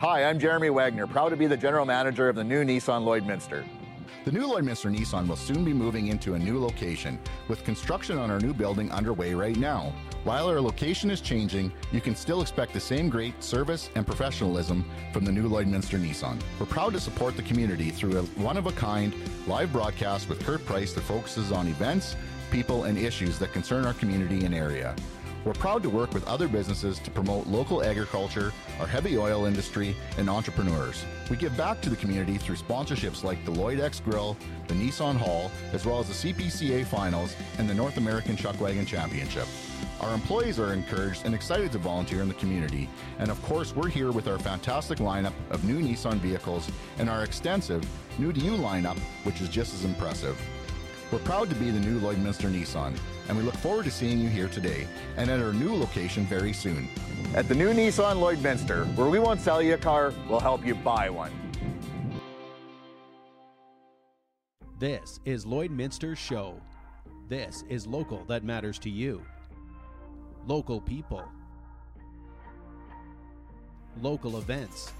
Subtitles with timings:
[0.00, 3.66] Hi, I'm Jeremy Wagner, proud to be the general manager of the new Nissan Lloydminster.
[4.24, 7.18] The new Lloydminster Nissan will soon be moving into a new location,
[7.48, 9.92] with construction on our new building underway right now.
[10.24, 14.86] While our location is changing, you can still expect the same great service and professionalism
[15.12, 16.40] from the new Lloydminster Nissan.
[16.58, 19.14] We're proud to support the community through a one of a kind
[19.46, 22.16] live broadcast with Kurt Price that focuses on events,
[22.50, 24.96] people, and issues that concern our community and area.
[25.42, 29.96] We're proud to work with other businesses to promote local agriculture, our heavy oil industry,
[30.18, 31.02] and entrepreneurs.
[31.30, 34.36] We give back to the community through sponsorships like the Lloyd X Grill,
[34.68, 39.46] the Nissan Hall, as well as the CPCA Finals and the North American Chuckwagon Championship.
[40.02, 42.86] Our employees are encouraged and excited to volunteer in the community,
[43.18, 47.24] and of course, we're here with our fantastic lineup of new Nissan vehicles and our
[47.24, 47.82] extensive
[48.18, 50.38] new to you lineup, which is just as impressive.
[51.10, 52.96] We're proud to be the new Lloydminster Nissan,
[53.30, 56.52] and we look forward to seeing you here today and at our new location very
[56.52, 56.88] soon.
[57.36, 60.74] At the new Nissan Lloydminster, where we won't sell you a car, we'll help you
[60.74, 61.30] buy one.
[64.80, 66.60] This is Lloydminster Show.
[67.28, 69.22] This is local that matters to you.
[70.48, 71.22] Local people.
[74.02, 74.92] Local events.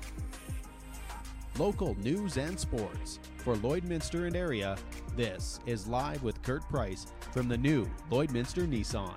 [1.58, 3.18] Local news and sports.
[3.38, 4.76] For Lloydminster and area,
[5.16, 9.16] this is Live with Kurt Price from the new Lloydminster Nissan.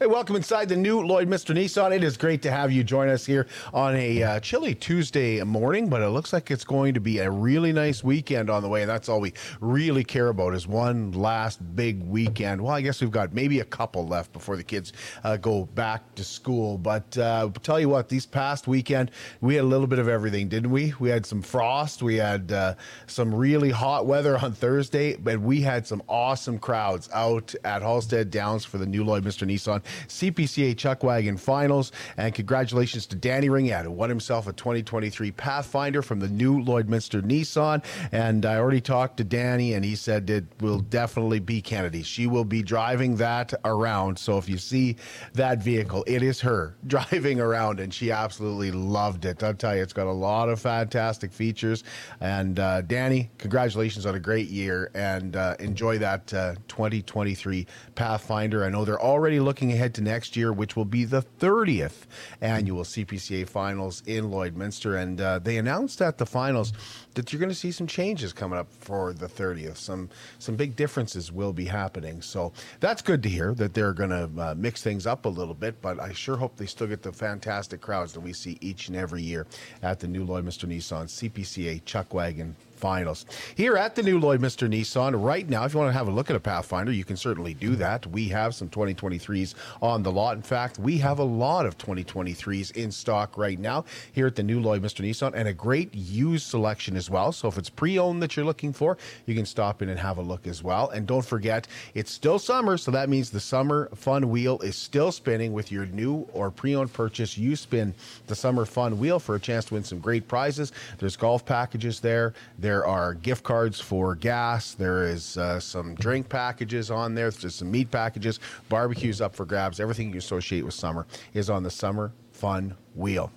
[0.00, 1.94] Hey, welcome inside the new Lloydminster Nissan.
[1.94, 5.88] It is great to have you join us here on a uh, chilly Tuesday morning,
[5.88, 8.82] but it looks like it's going to be a really nice weekend on the way.
[8.82, 12.60] And that's all we really care about is one last big weekend.
[12.60, 14.92] Well, I guess we've got maybe a couple left before the kids
[15.22, 16.76] uh, go back to school.
[16.76, 20.48] But uh, tell you what, these past weekend we had a little bit of everything,
[20.48, 20.92] didn't we?
[20.98, 22.74] We had some frost, we had uh,
[23.06, 28.32] some really hot weather on Thursday, but we had some awesome crowds out at Halstead
[28.32, 31.92] Downs for the new Lloydminster Nissan CPCA Chuckwagon Finals.
[32.16, 37.22] And congratulations to Danny Ringad, who won himself a 2023 Pathfinder from the new Lloydminster
[37.22, 37.84] Nissan.
[38.12, 42.02] And I already talked to Danny, and he said it will definitely be Kennedy.
[42.02, 44.18] She will be driving that around.
[44.18, 44.96] So if you see
[45.34, 49.42] that vehicle, it is her driving around, and she absolutely loved it.
[49.42, 51.84] I'll tell you, it's got a lot of fantastic features.
[52.20, 58.64] And uh, Danny, congratulations on a great year, and uh, enjoy that uh, 2023 Pathfinder.
[58.64, 62.06] I know they're already looking ahead to next year, which will be the 30th
[62.40, 65.00] annual CPCA Finals in Lloydminster.
[65.00, 66.72] And uh, they announced at the finals
[67.14, 69.76] that you're going to see some changes coming up for the 30th.
[69.76, 70.08] Some
[70.38, 72.22] some big differences will be happening.
[72.22, 75.54] So that's good to hear that they're going to uh, mix things up a little
[75.54, 75.80] bit.
[75.82, 78.96] But I sure hope they still get the fantastic crowds that we see each and
[78.96, 79.46] every year
[79.82, 83.24] at the new Lloydminster Nissan CPCA Chuckwagon finals.
[83.54, 86.28] Here at the new Lloydminster Nissan, right now, if you want to have a look
[86.28, 88.06] at a Pathfinder, you can certainly do that.
[88.08, 90.36] We have some 2023s on the lot.
[90.36, 94.42] In fact, we have a lot of 2023s in stock right now here at the
[94.42, 97.32] new Lloydminster Nissan and a great used selection as well.
[97.32, 100.18] So if it's pre owned that you're looking for, you can stop in and have
[100.18, 100.90] a look as well.
[100.90, 105.10] And don't forget, it's still summer, so that means the summer fun wheel is still
[105.10, 107.38] spinning with your new or pre owned purchase.
[107.38, 107.94] You spin
[108.26, 110.70] the summer fun wheel for a chance to win some great prizes.
[110.98, 112.34] There's golf packages there.
[112.74, 114.74] There are gift cards for gas.
[114.74, 117.30] There is uh, some drink packages on there.
[117.30, 118.40] There's some meat packages.
[118.68, 119.78] Barbecues up for grabs.
[119.78, 123.30] Everything you associate with summer is on the Summer Fun Wheel.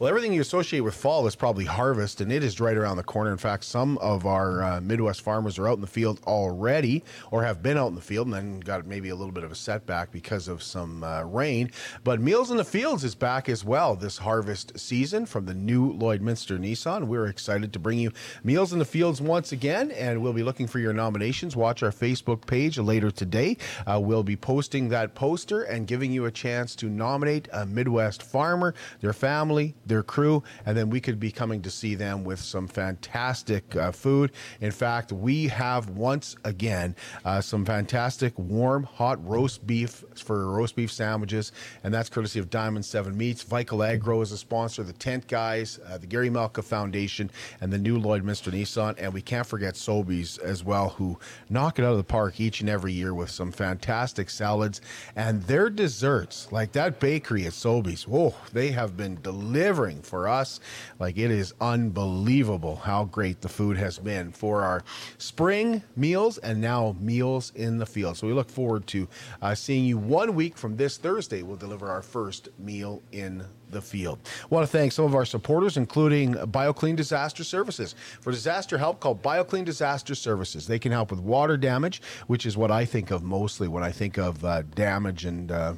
[0.00, 3.02] Well, everything you associate with fall is probably harvest, and it is right around the
[3.02, 3.30] corner.
[3.32, 7.44] In fact, some of our uh, Midwest farmers are out in the field already, or
[7.44, 9.54] have been out in the field, and then got maybe a little bit of a
[9.54, 11.70] setback because of some uh, rain.
[12.02, 15.92] But Meals in the Fields is back as well this harvest season from the new
[15.92, 17.04] Lloydminster Nissan.
[17.04, 18.10] We're excited to bring you
[18.42, 21.56] Meals in the Fields once again, and we'll be looking for your nominations.
[21.56, 23.58] Watch our Facebook page later today.
[23.86, 28.22] Uh, we'll be posting that poster and giving you a chance to nominate a Midwest
[28.22, 32.38] farmer, their family, their crew, and then we could be coming to see them with
[32.38, 34.32] some fantastic uh, food.
[34.62, 36.96] In fact, we have once again
[37.26, 41.52] uh, some fantastic warm, hot roast beef for roast beef sandwiches,
[41.84, 43.44] and that's courtesy of Diamond 7 Meats.
[43.44, 47.78] Vical Agro is a sponsor, the Tent Guys, uh, the Gary Malka Foundation, and the
[47.78, 48.94] new Lloydminster Nissan.
[48.98, 52.60] And we can't forget Sobeys as well, who knock it out of the park each
[52.60, 54.80] and every year with some fantastic salads
[55.16, 58.06] and their desserts, like that bakery at Sobeys.
[58.06, 60.60] Whoa, they have been delivering for us.
[60.98, 64.82] Like it is unbelievable how great the food has been for our
[65.18, 68.16] spring meals and now meals in the field.
[68.16, 69.08] So we look forward to
[69.42, 71.42] uh, seeing you one week from this Thursday.
[71.42, 74.18] We'll deliver our first meal in the field.
[74.42, 77.94] I want to thank some of our supporters, including BioClean Disaster Services.
[78.20, 80.66] For disaster help, call BioClean Disaster Services.
[80.66, 83.92] They can help with water damage, which is what I think of mostly when I
[83.92, 85.50] think of uh, damage and.
[85.50, 85.74] Uh,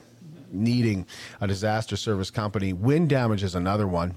[0.52, 1.06] needing
[1.40, 2.72] a disaster service company.
[2.72, 4.14] Wind damage is another one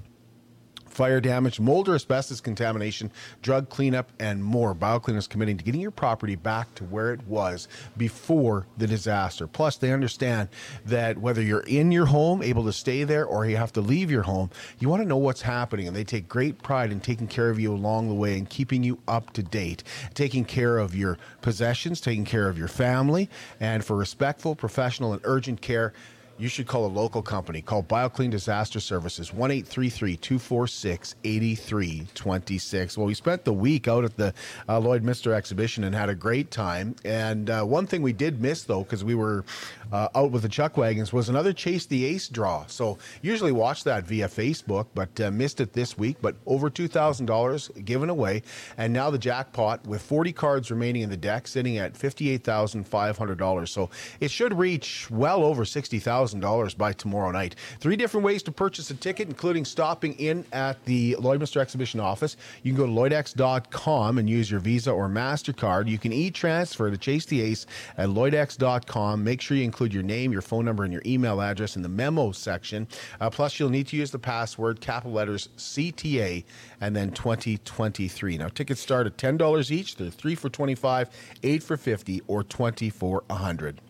[0.96, 3.12] fire damage, mold or asbestos contamination,
[3.42, 4.74] drug cleanup, and more.
[4.74, 7.68] BioClean is committing to getting your property back to where it was
[7.98, 9.46] before the disaster.
[9.46, 10.48] Plus, they understand
[10.86, 14.10] that whether you're in your home, able to stay there, or you have to leave
[14.10, 14.50] your home,
[14.80, 15.86] you want to know what's happening.
[15.86, 18.82] And they take great pride in taking care of you along the way and keeping
[18.82, 19.84] you up to date,
[20.14, 23.30] taking care of your possessions, taking care of your family,
[23.60, 25.92] and for respectful, professional, and urgent care
[26.38, 27.62] you should call a local company.
[27.62, 32.98] Call BioClean Disaster Services, 1 246 8326.
[32.98, 34.34] Well, we spent the week out at the
[34.68, 36.96] uh, Lloydminster exhibition and had a great time.
[37.06, 39.46] And uh, one thing we did miss, though, because we were
[39.92, 42.66] uh, out with the chuck wagons, was another Chase the Ace draw.
[42.68, 46.18] So usually watch that via Facebook, but uh, missed it this week.
[46.22, 48.44] But over $2,000 given away.
[48.78, 53.68] And now the jackpot with 40 cards remaining in the deck, sitting at $58,500.
[53.68, 53.90] So
[54.20, 57.56] it should reach well over 60000 $1,000 by tomorrow night.
[57.80, 62.38] Three different ways to purchase a ticket, including stopping in at the Lloydminster Exhibition office.
[62.64, 65.88] You can go to lloydex.com and use your Visa or MasterCard.
[65.88, 67.66] You can e transfer to Chase the Ace
[67.98, 69.24] at lloydex.com.
[69.24, 71.90] Make sure you include your name, your phone number, and your email address in the
[71.90, 72.88] memo section.
[73.20, 76.46] Uh, plus, you'll need to use the password, capital letters CTA,
[76.80, 78.38] and then 2023.
[78.38, 79.98] Now, tickets start at $10 each.
[79.98, 81.10] They're three for 25,
[81.44, 83.82] eight for 50, or 20 for 100.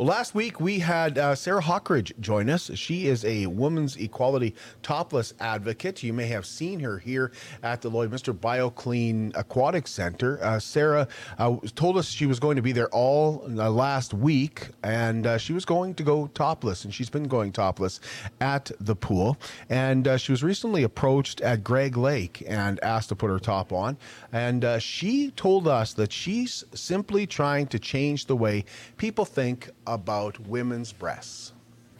[0.00, 2.70] Well, last week we had uh, Sarah Hawkridge join us.
[2.72, 6.02] She is a women's equality topless advocate.
[6.02, 7.32] You may have seen her here
[7.62, 10.42] at the Lloydminster BioClean Aquatic Center.
[10.42, 11.06] Uh, Sarah
[11.36, 15.36] uh, told us she was going to be there all uh, last week, and uh,
[15.36, 18.00] she was going to go topless, and she's been going topless
[18.40, 19.36] at the pool.
[19.68, 23.70] And uh, she was recently approached at Greg Lake and asked to put her top
[23.70, 23.98] on.
[24.32, 28.64] And she told us that she's simply trying to change the way
[28.96, 31.52] people think about women's breasts?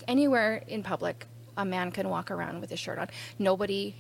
[0.09, 1.27] Anywhere in public,
[1.57, 3.09] a man can walk around with his shirt on.
[3.39, 3.97] Nobody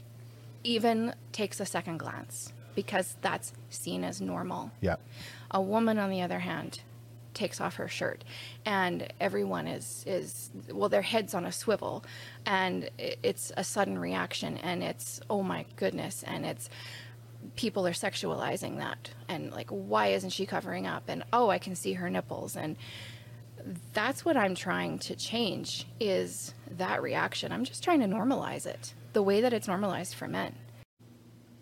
[0.64, 4.70] even takes a second glance because that's seen as normal.
[4.80, 4.96] Yeah.
[5.50, 6.80] A woman, on the other hand,
[7.34, 8.24] takes off her shirt
[8.66, 12.04] and everyone is is well their heads on a swivel
[12.44, 16.68] and it's a sudden reaction and it's oh my goodness and it's
[17.56, 21.74] people are sexualizing that and like why isn't she covering up and oh i can
[21.74, 22.76] see her nipples and
[23.92, 27.52] that's what I'm trying to change is that reaction.
[27.52, 30.54] I'm just trying to normalize it the way that it's normalized for men.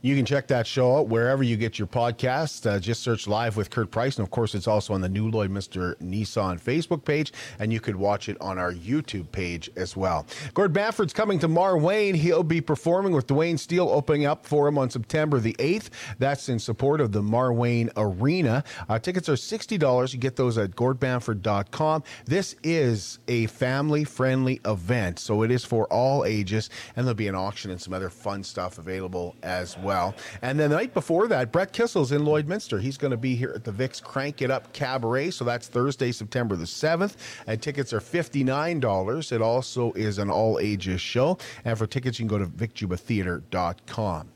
[0.00, 2.70] You can check that show out wherever you get your podcast.
[2.70, 4.16] Uh, just search Live with Kurt Price.
[4.16, 7.32] And of course, it's also on the new Lloydminster Nissan Facebook page.
[7.58, 10.24] And you could watch it on our YouTube page as well.
[10.54, 12.14] Gord Bamford's coming to Marwayne.
[12.14, 15.88] He'll be performing with Dwayne Steele opening up for him on September the 8th.
[16.20, 18.62] That's in support of the Marwayne Arena.
[18.88, 20.12] Uh, tickets are $60.
[20.12, 22.04] You get those at gordbamford.com.
[22.24, 25.18] This is a family friendly event.
[25.18, 26.70] So it is for all ages.
[26.94, 30.14] And there'll be an auction and some other fun stuff available as well well.
[30.42, 32.78] And then the night before that, Brett Kissel's in Lloydminster.
[32.78, 35.30] He's going to be here at the Vix Crank It Up Cabaret.
[35.30, 37.16] So that's Thursday, September the 7th.
[37.46, 39.32] And tickets are $59.
[39.32, 41.38] It also is an all ages show.
[41.64, 44.28] And for tickets, you can go to vicjubatheater.com.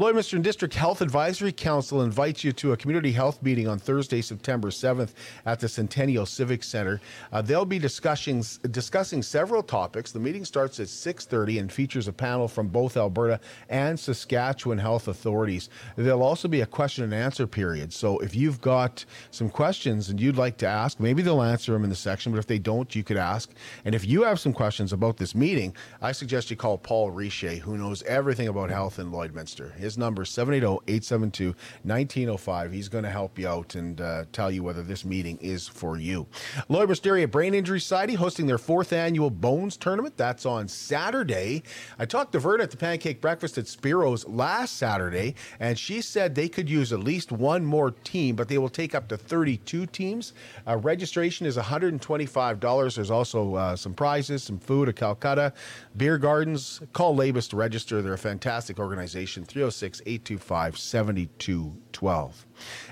[0.00, 4.70] Lloydminster District Health Advisory Council invites you to a community health meeting on Thursday, September
[4.70, 5.12] 7th
[5.44, 7.02] at the Centennial Civic Center.
[7.30, 10.10] Uh, they'll be discussing discussing several topics.
[10.10, 15.06] The meeting starts at 6:30 and features a panel from both Alberta and Saskatchewan health
[15.06, 15.68] authorities.
[15.96, 17.92] There'll also be a question and answer period.
[17.92, 21.84] So if you've got some questions and you'd like to ask, maybe they'll answer them
[21.84, 23.50] in the section, but if they don't, you could ask.
[23.84, 27.56] And if you have some questions about this meeting, I suggest you call Paul Richer,
[27.56, 29.74] who knows everything about health in Lloydminster.
[29.74, 32.72] His number is 780-872-1905.
[32.72, 35.96] He's going to help you out and uh, tell you whether this meeting is for
[35.96, 36.26] you.
[36.68, 40.16] Lloyd Wisteria Brain Injury Society hosting their fourth annual Bones Tournament.
[40.16, 41.62] That's on Saturday.
[41.98, 46.34] I talked to Verna at the Pancake Breakfast at Spiro's last Saturday, and she said
[46.34, 49.86] they could use at least one more team, but they will take up to 32
[49.86, 50.32] teams.
[50.66, 52.94] Uh, registration is $125.
[52.94, 55.52] There's also uh, some prizes, some food, a Calcutta,
[55.96, 56.80] beer gardens.
[56.92, 58.02] Call Labus to register.
[58.02, 59.44] They're a fantastic organization.
[59.44, 62.46] 306 306 825 7212.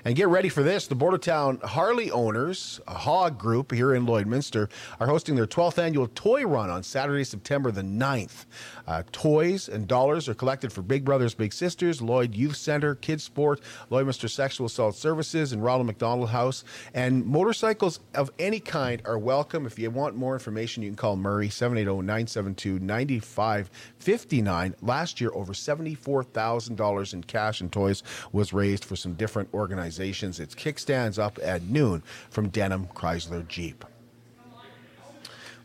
[0.04, 0.87] And get ready for this.
[0.87, 4.70] The Bordertown Harley owners, a hog group here in Lloydminster,
[5.00, 8.46] are hosting their 12th annual toy run on Saturday, September the 9th.
[8.87, 13.25] Uh, toys and dollars are collected for Big Brothers Big Sisters, Lloyd Youth Center, Kids
[13.25, 13.60] Sport,
[13.90, 16.64] Lloydminster Sexual Assault Services, and Ronald McDonald House.
[16.94, 19.66] And motorcycles of any kind are welcome.
[19.66, 24.75] If you want more information, you can call Murray 780 972 9559.
[24.80, 30.40] Last year, over $74,000 in cash and toys was raised for some different organizations.
[30.40, 33.84] It's kickstands up at noon from Denham Chrysler Jeep.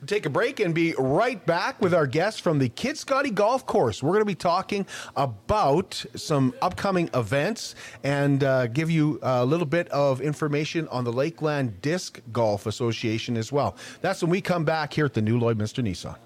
[0.03, 3.65] We'll take a break and be right back with our guests from the Kitscoty Golf
[3.65, 4.03] Course.
[4.03, 4.85] We're going to be talking
[5.15, 11.13] about some upcoming events and uh, give you a little bit of information on the
[11.13, 13.77] Lakeland Disc Golf Association as well.
[14.01, 16.17] That's when we come back here at the new Lloydminster Nissan.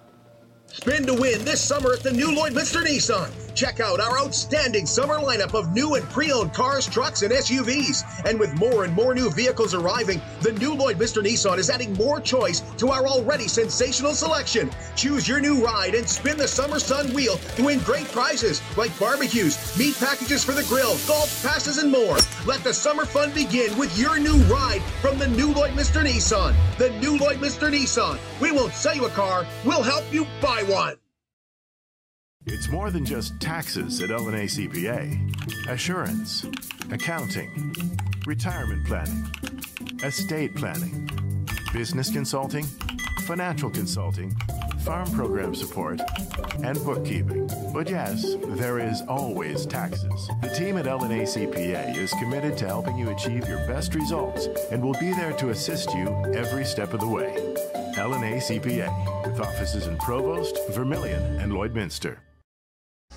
[0.72, 3.32] Spin to win this summer at the new Lloydminster Nissan.
[3.56, 8.04] Check out our outstanding summer lineup of new and pre-owned cars, trucks, and SUVs.
[8.26, 12.20] And with more and more new vehicles arriving, the new Lloydminster Nissan is adding more
[12.20, 14.70] choice to our already sensational selection.
[14.96, 18.98] Choose your new ride and spin the summer sun wheel to win great prizes like
[19.00, 22.18] barbecues, meat packages for the grill, golf passes, and more.
[22.46, 26.54] Let the summer fun begin with your new ride from the new Lloydminster Nissan.
[26.78, 28.20] The new Lloydminster Nissan.
[28.40, 30.98] We won't sell you a car, we'll help you buy one.
[32.46, 35.68] It's more than just taxes at LNA CPA.
[35.70, 36.46] Assurance,
[36.92, 37.76] accounting,
[38.26, 39.26] retirement planning,
[40.04, 41.10] estate planning,
[41.74, 42.66] business consulting,
[43.28, 44.34] financial consulting,
[44.86, 46.00] farm program support,
[46.64, 47.46] and bookkeeping.
[47.74, 50.30] But yes, there is always taxes.
[50.42, 54.82] The team at LNA CPA is committed to helping you achieve your best results and
[54.82, 57.36] will be there to assist you every step of the way.
[57.98, 62.20] LNA CPA, with offices in Provost, Vermilion, and Lloydminster.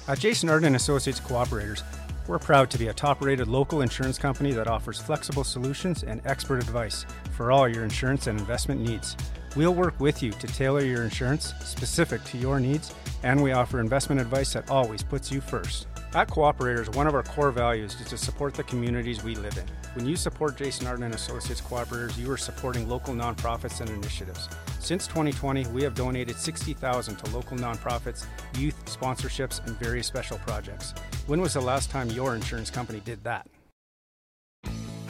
[0.09, 1.85] At Jason Arden Associates Cooperators,
[2.27, 6.57] we're proud to be a top-rated local insurance company that offers flexible solutions and expert
[6.57, 9.17] advice for all your insurance and investment needs.
[9.57, 13.81] We'll work with you to tailor your insurance specific to your needs, and we offer
[13.81, 15.89] investment advice that always puts you first.
[16.15, 19.65] At Cooperators, one of our core values is to support the communities we live in.
[19.95, 24.49] When you support Jason Arden and Associates Cooperators, you are supporting local nonprofits and initiatives.
[24.79, 28.27] Since 2020, we have donated 60,000 to local nonprofits,
[28.57, 30.95] youth sponsorships, and various special projects.
[31.27, 33.49] When was the last time your insurance company did that?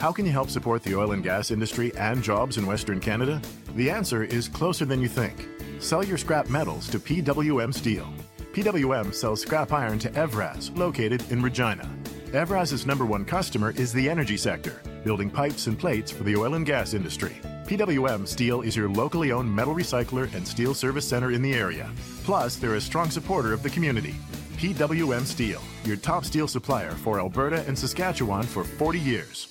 [0.01, 3.39] How can you help support the oil and gas industry and jobs in Western Canada?
[3.75, 5.47] The answer is closer than you think.
[5.77, 8.11] Sell your scrap metals to PWM Steel.
[8.51, 11.87] PWM sells scrap iron to Evraz, located in Regina.
[12.31, 16.55] Evraz's number one customer is the energy sector, building pipes and plates for the oil
[16.55, 17.39] and gas industry.
[17.67, 21.91] PWM Steel is your locally owned metal recycler and steel service center in the area.
[22.23, 24.15] Plus, they're a strong supporter of the community.
[24.57, 29.50] PWM Steel, your top steel supplier for Alberta and Saskatchewan for 40 years.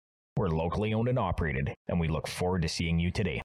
[0.37, 3.41] We're locally owned and operated, and we look forward to seeing you today.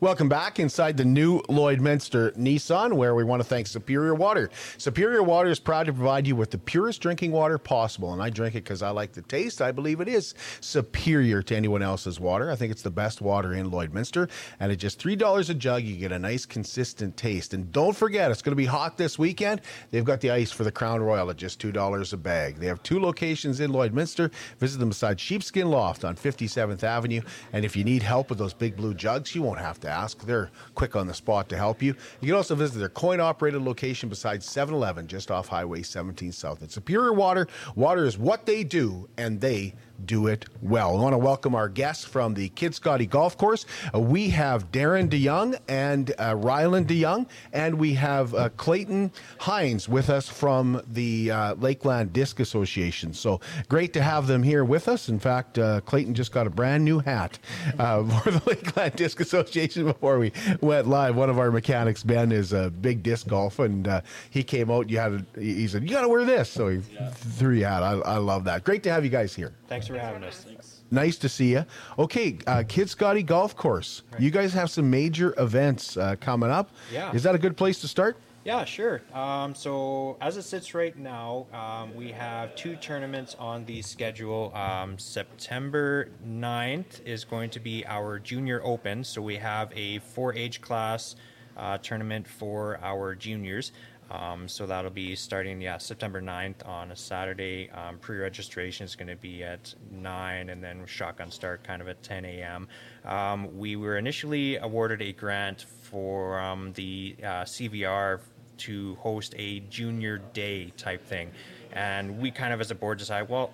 [0.00, 4.48] Welcome back inside the new Lloydminster Nissan, where we want to thank Superior Water.
[4.78, 8.30] Superior Water is proud to provide you with the purest drinking water possible, and I
[8.30, 9.60] drink it because I like the taste.
[9.60, 12.50] I believe it is superior to anyone else's water.
[12.50, 15.82] I think it's the best water in Lloydminster, and at just three dollars a jug,
[15.82, 17.52] you get a nice, consistent taste.
[17.52, 19.60] And don't forget, it's going to be hot this weekend.
[19.90, 22.56] They've got the ice for the Crown Royal at just two dollars a bag.
[22.56, 24.32] They have two locations in Lloydminster.
[24.60, 27.20] Visit them beside Sheepskin Loft on 57th Avenue,
[27.52, 30.24] and if you need help with those big blue jugs, you won't have to ask.
[30.24, 31.94] They're quick on the spot to help you.
[32.20, 36.32] You can also visit their coin operated location beside 7 Eleven just off Highway 17
[36.32, 36.62] South.
[36.62, 39.74] At Superior Water, water is what they do, and they
[40.06, 40.96] do it well.
[40.96, 43.66] I want to welcome our guests from the Kitscoty Golf Course.
[43.94, 49.12] Uh, we have Darren De Jong and uh, Riehlind DeYoung, and we have uh, Clayton
[49.38, 53.12] Hines with us from the uh, Lakeland Disc Association.
[53.12, 55.08] So great to have them here with us.
[55.08, 57.38] In fact, uh, Clayton just got a brand new hat
[57.78, 61.16] uh, for the Lakeland Disc Association before we went live.
[61.16, 64.88] One of our mechanics, Ben, is a big disc golf, and uh, he came out.
[64.88, 66.80] You had, a, he said, "You got to wear this," so he
[67.12, 67.82] threw you out.
[67.82, 68.64] I, I love that.
[68.64, 69.52] Great to have you guys here.
[69.68, 70.46] Thanks for having us.
[70.90, 71.64] Nice to see you.
[71.98, 74.02] Okay, uh, Kitscoty Golf Course.
[74.18, 76.70] You guys have some major events uh, coming up.
[76.92, 77.12] Yeah.
[77.12, 78.16] Is that a good place to start?
[78.42, 79.02] Yeah, sure.
[79.12, 84.50] Um, so as it sits right now, um, we have two tournaments on the schedule.
[84.54, 89.04] Um, September 9th is going to be our Junior Open.
[89.04, 91.16] So we have a four age class
[91.56, 93.72] uh, tournament for our juniors.
[94.10, 97.70] Um, so that'll be starting, yeah, September 9th on a Saturday.
[97.70, 101.88] Um, Pre registration is going to be at 9 and then shotgun start kind of
[101.88, 102.68] at 10 a.m.
[103.04, 108.20] Um, we were initially awarded a grant for um, the uh, CVR
[108.58, 111.30] to host a junior day type thing.
[111.72, 113.52] And we kind of, as a board, decided, well,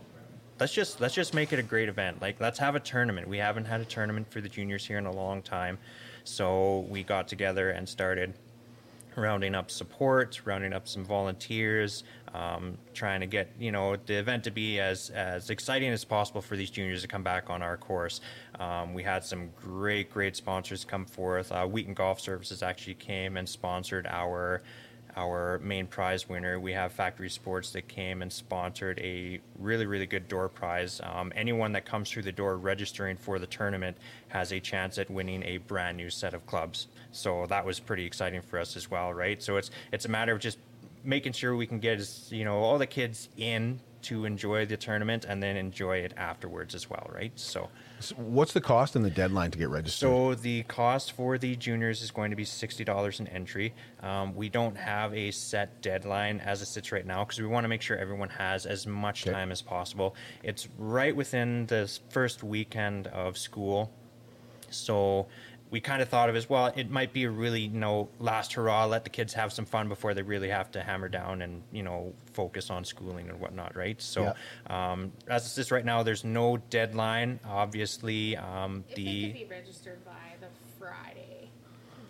[0.58, 2.20] let's just let's just make it a great event.
[2.20, 3.28] Like let's have a tournament.
[3.28, 5.78] We haven't had a tournament for the juniors here in a long time,
[6.24, 8.34] so we got together and started
[9.16, 12.04] rounding up support, rounding up some volunteers,
[12.34, 16.40] um, trying to get you know the event to be as as exciting as possible
[16.40, 18.20] for these juniors to come back on our course.
[18.60, 21.50] Um, we had some great great sponsors come forth.
[21.50, 24.62] Uh, Wheaton Golf Services actually came and sponsored our
[25.16, 26.60] our main prize winner.
[26.60, 31.00] We have Factory Sports that came and sponsored a really, really good door prize.
[31.02, 33.96] Um, anyone that comes through the door registering for the tournament
[34.28, 36.88] has a chance at winning a brand new set of clubs.
[37.12, 39.42] So that was pretty exciting for us as well, right?
[39.42, 40.58] So it's it's a matter of just
[41.02, 45.24] making sure we can get you know all the kids in to enjoy the tournament
[45.24, 47.32] and then enjoy it afterwards as well, right?
[47.34, 50.08] So, So what's the cost and the deadline to get registered?
[50.08, 53.74] so the cost for the juniors is going to be sixty dollars an entry.
[54.02, 57.64] Um, we don't have a set deadline as it sits right now because we want
[57.64, 59.32] to make sure everyone has as much Okay.
[59.32, 60.14] time as possible.
[60.42, 63.90] It's right within the first weekend of school,
[64.70, 65.26] so
[65.70, 66.72] we kind of thought of as well.
[66.76, 69.88] It might be a really you know last hurrah, let the kids have some fun
[69.88, 73.74] before they really have to hammer down and you know focus on schooling and whatnot,
[73.74, 74.00] right?
[74.00, 74.34] So
[74.68, 77.40] um, as it sits right now, there's no deadline.
[77.48, 81.48] Obviously, um, If the they could be registered by the Friday,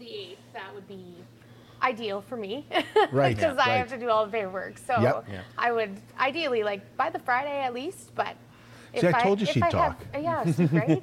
[0.01, 1.15] the eighth, that would be
[1.83, 2.67] ideal for me.
[3.13, 3.77] Right, Because yeah, I right.
[3.79, 4.79] have to do all the paperwork.
[4.79, 5.25] So Yep.
[5.31, 5.43] Yeah.
[5.57, 8.35] I would ideally like by the Friday at least, but.
[9.01, 10.03] See, I told you if she'd I talk.
[10.13, 10.99] Have, yeah, see, right.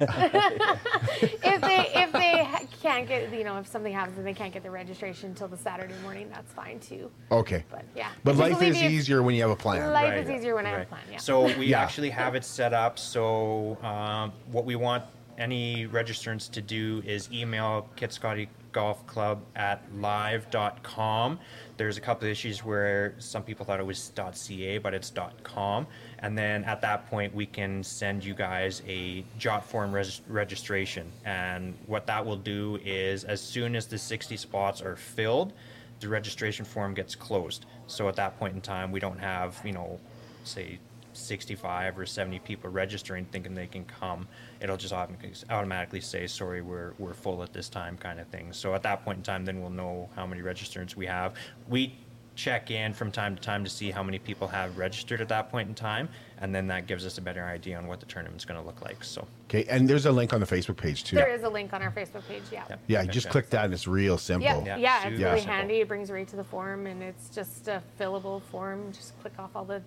[1.20, 2.48] if they if they
[2.82, 5.56] can't get you know if something happens and they can't get the registration until the
[5.56, 7.10] Saturday morning, that's fine too.
[7.30, 7.64] okay.
[7.70, 8.08] But yeah.
[8.24, 9.92] But life is easier when you have a plan.
[9.92, 10.18] Life Right.
[10.18, 11.02] is easier when I have a plan.
[11.10, 11.16] Yeah.
[11.18, 11.80] So we Yeah.
[11.82, 12.98] actually have it set up.
[12.98, 15.04] So um, what we want
[15.38, 21.38] any registrants to do is email Kitscoty Golf Club at live.com.
[21.76, 25.86] There's a couple of issues where some people thought it was .ca, but it's .com.
[26.20, 31.10] And then at that point, we can send you guys a Jotform res- registration.
[31.24, 35.52] And what that will do is, as soon as the 60 spots are filled,
[36.00, 37.66] the registration form gets closed.
[37.86, 39.98] So at that point in time, we don't have, you know,
[40.44, 40.78] say
[41.16, 44.26] 65 or 70 people registering thinking they can come.
[44.60, 48.52] It'll just automatically, automatically say, sorry, we're, we're full at this time kind of thing.
[48.52, 51.34] So at that point in time, then we'll know how many registrants we have.
[51.68, 51.94] We
[52.36, 55.50] check in from time to time to see how many people have registered at that
[55.50, 56.08] point in time.
[56.38, 58.82] And then that gives us a better idea on what the tournament's going to look
[58.82, 59.04] like.
[59.04, 61.14] So Okay, and there's a link on the Facebook page too.
[61.14, 62.42] There is a link on our Facebook page.
[62.50, 62.64] Yeah.
[62.68, 62.80] Yep.
[62.88, 64.64] Yeah, you just click that and it's real simple.
[64.66, 65.54] Yeah, Yeah, yeah, it's super really simple.
[65.54, 65.74] handy.
[65.80, 68.90] It brings you right to the form, and it's just a fillable form.
[68.92, 69.80] Just click off all the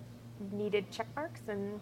[0.52, 1.80] needed check marks, and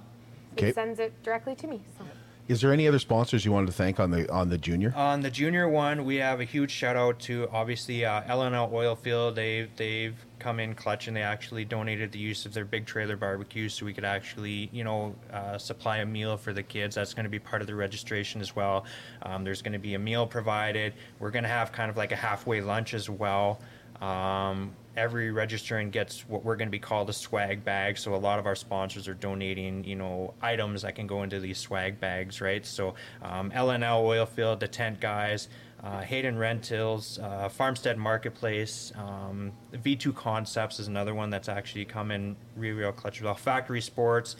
[0.53, 0.69] Okay.
[0.69, 1.83] it sends it directly to me.
[1.99, 2.05] So.
[2.49, 4.93] Is there any other sponsors you wanted to thank on the on the junior?
[4.95, 9.35] On the junior one, we have a huge shout out to obviously uh, LNL Oilfield.
[9.35, 13.17] They've they've come in clutch and they actually donated the use of their big trailer
[13.17, 16.95] barbecue so we could actually you know uh, supply a meal for the kids.
[16.95, 18.85] That's going to be part of the registration as well.
[19.23, 20.95] Um, there's going to be a meal provided.
[21.19, 23.59] We're going to have kind of like a halfway lunch as well.
[24.01, 27.99] Um, every registrant gets what we're going to be called a swag bag.
[27.99, 31.39] So a lot of our sponsors are donating, you know, items that can go into
[31.39, 32.65] these swag bags, right?
[32.65, 35.49] So um, LNL Oilfield, the tent guys,
[35.83, 42.11] uh, Hayden Rentals, uh, Farmstead Marketplace, um, V2 Concepts is another one that's actually come
[42.11, 43.21] in real, real clutch.
[43.39, 44.37] Factory Sports.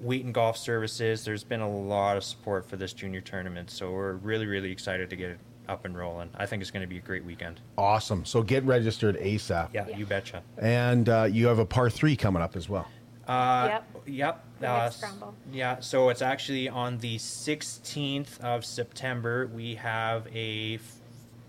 [0.00, 1.24] Wheaton Golf Services.
[1.24, 5.10] There's been a lot of support for this junior tournament, so we're really, really excited
[5.10, 5.40] to get it
[5.70, 6.28] up and rolling.
[6.36, 7.60] I think it's going to be a great weekend.
[7.78, 8.24] Awesome.
[8.24, 9.68] So get registered ASAP.
[9.72, 10.42] Yeah, you betcha.
[10.58, 12.88] And uh, you have a par three coming up as well.
[13.26, 13.84] Uh, Yep.
[14.06, 14.44] Yep.
[14.58, 15.34] The uh, scramble.
[15.52, 15.78] Yeah.
[15.80, 19.46] So it's actually on the 16th of September.
[19.46, 20.96] We have a f-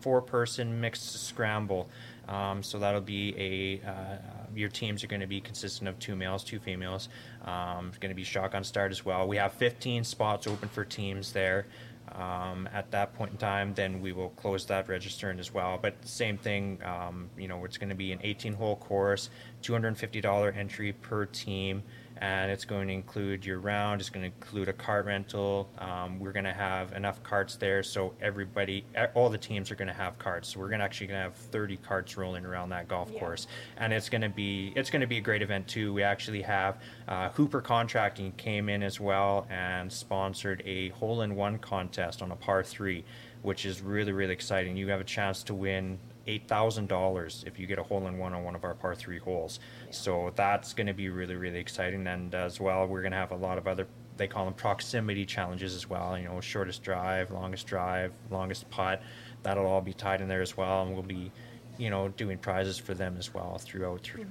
[0.02, 1.90] four-person mixed scramble.
[2.28, 4.18] Um, so that'll be a uh,
[4.56, 7.10] your teams are going to be consistent of two males, two females.
[7.44, 9.28] Um, it's going to be shotgun start as well.
[9.28, 11.66] We have 15 spots open for teams there.
[12.14, 15.80] Um, at that point in time, then we will close that registering as well.
[15.82, 19.30] But same thing, um, you know, it's going to be an 18-hole course,
[19.64, 21.84] $250 entry per team,
[22.22, 24.00] and it's going to include your round.
[24.00, 25.68] It's going to include a cart rental.
[25.80, 29.88] Um, we're going to have enough carts there, so everybody, all the teams are going
[29.88, 30.50] to have carts.
[30.50, 33.20] So we're going to actually going to have 30 carts rolling around that golf Yeah.
[33.20, 35.94] course, and it's going to be it's going to be a great event too.
[35.94, 42.22] We actually have uh, Hooper Contracting came in as well and sponsored a hole-in-one contest
[42.22, 43.04] on a par three,
[43.42, 44.78] which is really really exciting.
[44.78, 48.18] You have a chance to win eight thousand dollars if you get a hole in
[48.18, 49.60] one on one of our par three holes.
[49.90, 52.06] So that's going to be really really exciting.
[52.08, 55.26] And as well, we're going to have a lot of other they call them proximity
[55.26, 56.18] challenges as well.
[56.18, 59.02] You know, shortest drive, longest drive, longest putt.
[59.44, 61.32] That'll all be tied in there as well, and we'll be,
[61.80, 64.28] you know, doing prizes for them as well throughout through,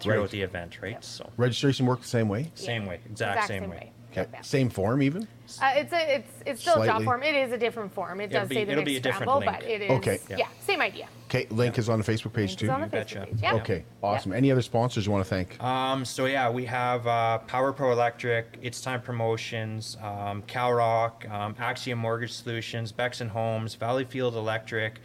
[0.00, 0.30] throughout Right.
[0.30, 1.04] the event, right?
[1.04, 2.50] So Registration work the same way.
[2.54, 3.76] same way, exact, Exact same, same way.
[3.76, 3.92] way.
[4.24, 4.26] Okay.
[4.42, 5.28] Same form, even.
[5.62, 7.22] Uh, it's a it's it's still a job form.
[7.22, 8.20] It is a different form.
[8.20, 9.60] It It'll does be- say the it'll mixed be a different scramble, link.
[9.60, 10.18] but it is Okay.
[10.30, 10.48] yeah, Yeah.
[10.60, 11.06] same idea.
[11.28, 12.70] Okay, link is on the Facebook page Link too.
[12.70, 13.18] on the betcha.
[13.18, 13.42] Facebook page.
[13.42, 13.54] Yeah.
[13.56, 14.32] Okay, awesome.
[14.32, 15.62] Any other sponsors you want to thank?
[15.62, 21.54] Um, so yeah, we have uh, Power Pro Electric, It's Time Promotions, um, CalRock, um,
[21.58, 25.00] Axiom Mortgage Solutions, Bexon Homes, Valleyfield Electric,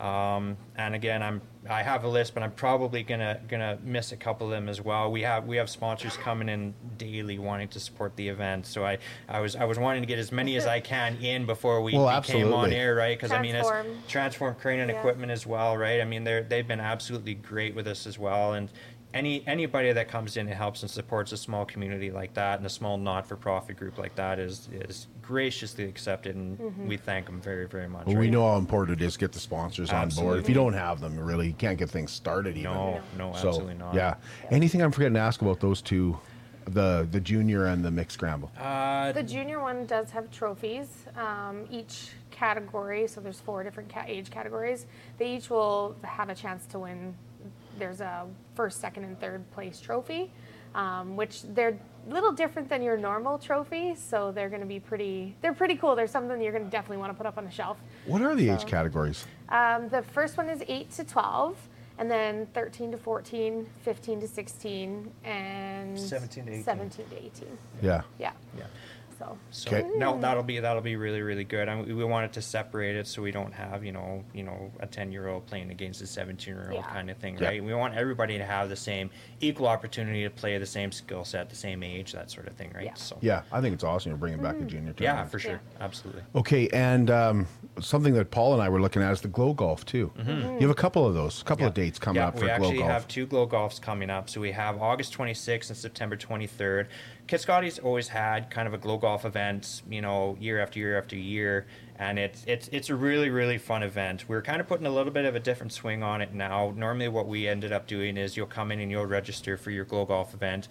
[0.00, 4.16] um, and again, I'm I have a list, but I'm probably gonna gonna miss a
[4.16, 5.10] couple of them as well.
[5.10, 8.98] We have we have sponsors coming in daily wanting to support the event, so I,
[9.28, 11.94] I was I was wanting to get as many as I can in before we,
[11.94, 13.16] Well, we came on air, right?
[13.16, 14.02] Because I mean, it's Transform.
[14.08, 14.98] transform crane and Yeah.
[14.98, 16.00] equipment as well, right?
[16.00, 18.68] I mean, they're they've been absolutely great with us as well, and
[19.16, 22.66] any anybody that comes in and helps and supports a small community like that and
[22.66, 26.88] a small not-for-profit group like that is is graciously accepted, and Mm-hmm.
[26.88, 28.06] we thank them very very much.
[28.06, 30.38] Well, we know how important it is to get the sponsors on board.
[30.38, 32.56] If you don't have them, really, you can't get things started.
[32.56, 32.72] Even.
[32.72, 33.94] No, no, So, absolutely not.
[33.94, 34.14] Yeah.
[34.50, 36.18] Anything I'm forgetting to ask about those two,
[36.66, 38.50] the the junior and the mixed scramble?
[38.58, 40.88] Uh, The junior one does have trophies.
[41.16, 44.86] Um, each category, so there's four different ca- age categories.
[45.18, 47.14] They each will have a chance to win.
[47.78, 50.30] There's a first, second, and third place trophy,
[50.74, 53.94] um, which they're a little different than your normal trophy.
[53.94, 55.36] So they're going to be pretty.
[55.40, 55.94] They're pretty cool.
[55.94, 57.78] They're something you're going to definitely want to put up on the shelf.
[58.06, 59.24] What are the age categories?
[59.48, 61.56] Um, the first one is 8 to 12,
[61.98, 66.64] and then 13 to 14, 15 to 16, and 17 to 18.
[66.64, 67.58] 17 to 18.
[67.82, 68.02] Yeah.
[68.18, 68.32] Yeah.
[68.56, 68.64] Yeah.
[69.18, 69.38] So.
[69.50, 69.88] So Okay.
[69.96, 71.68] no, that'll be that'll be really really good.
[71.68, 74.70] I mean, we wanted to separate it so we don't have you know you know
[74.80, 76.92] a ten year old playing against a seventeen year old Yeah.
[76.92, 77.48] kind of thing, Yeah.
[77.48, 77.64] right?
[77.64, 81.48] We want everybody to have the same equal opportunity to play the same skill set,
[81.48, 82.84] the same age, that sort of thing, right?
[82.84, 82.94] Yeah.
[82.94, 84.92] So Yeah, I think it's awesome you're bringing back the junior.
[84.92, 85.04] Too.
[85.04, 86.22] Yeah, for sure, absolutely.
[86.34, 87.46] Okay, and um,
[87.80, 90.12] something that Paul and I were looking at is the Glow Golf too.
[90.26, 92.22] You have a couple of those, a couple of dates coming Mm-hmm.
[92.22, 92.90] yeah, up for we Glow actually Golf.
[92.90, 94.28] have two glow golfs coming up.
[94.30, 96.86] So we have August 26th and September 23rd.
[97.26, 101.16] Kitscoty's always had kind of a glow golf event, you know, year after year after
[101.16, 101.66] year,
[101.98, 104.28] and it's it's it's a really really fun event.
[104.28, 106.72] We're kind of putting a little bit of a different swing on it now.
[106.76, 109.84] Normally, what we ended up doing is you'll come in and you'll register for your
[109.84, 110.68] glow golf event,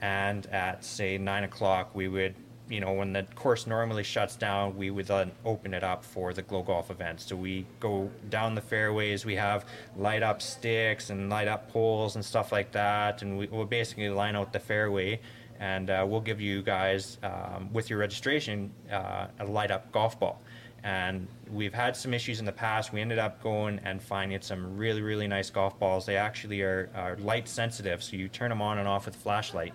[0.00, 2.36] and at say nine o'clock we would
[2.68, 6.32] you know, when the course normally shuts down, we would then open it up for
[6.32, 7.20] the glow golf event.
[7.20, 9.24] So we go down the fairways.
[9.24, 9.66] We have
[9.96, 14.08] light up sticks and light up poles and stuff like that, and we, we'll basically
[14.08, 15.20] line out the fairway.
[15.60, 20.18] And uh, we'll give you guys, um, with your registration, uh, a light up golf
[20.18, 20.40] ball.
[20.84, 22.92] And we've had some issues in the past.
[22.92, 26.06] We ended up going and finding some really, really nice golf balls.
[26.06, 29.72] They actually are, are light sensitive, so you turn them on and off with flashlight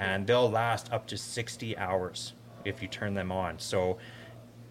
[0.00, 2.32] and they'll last up to 60 hours
[2.64, 3.58] if you turn them on.
[3.58, 3.98] So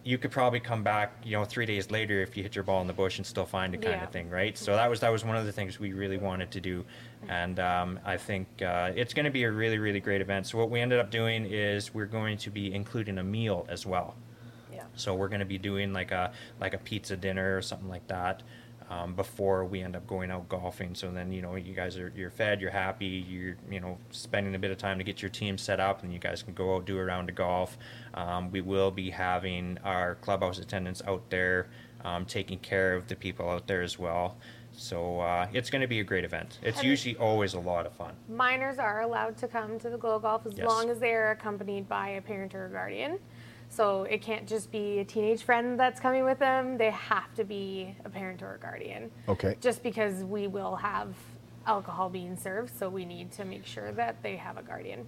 [0.04, 2.82] you could probably come back, you know, three days later if you hit your ball
[2.82, 4.04] in the bush and still find it, kind Yeah.
[4.06, 4.58] of thing, right?
[4.58, 6.86] So that was that was one of the things we really wanted to do,
[7.28, 10.48] and um, I think uh, it's going to be a really really great event.
[10.48, 13.86] So what we ended up doing is we're going to be including a meal as
[13.86, 14.16] well.
[14.72, 14.84] Yeah.
[14.96, 16.32] So we're going to be doing like a
[16.62, 18.42] like a pizza dinner or something like that
[18.90, 20.96] um, before we end up going out golfing.
[20.96, 24.56] So then you know you guys are you're fed, you're happy, you're you know spending
[24.56, 26.76] a bit of time to get your team set up, and you guys can go
[26.76, 27.78] out do a round of golf.
[28.14, 31.68] Um, we will be having our clubhouse attendants out there
[32.04, 34.38] um, taking care of the people out there as well.
[34.72, 36.60] So uh, it's going to be a great event.
[36.62, 38.14] It's usually always a lot of fun.
[38.30, 40.68] Minors are allowed to come to the Glow Golf as Yes.
[40.68, 43.20] long as they're accompanied by a parent or a guardian.
[43.70, 46.78] So it can't just be a teenage friend that's coming with them.
[46.78, 49.12] They have to be a parent or a guardian.
[49.28, 49.56] Okay.
[49.62, 51.14] Just because we will have
[51.68, 55.06] alcohol being served, so we need to make sure that they have a guardian.